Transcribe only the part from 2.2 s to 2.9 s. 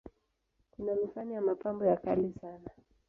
sana.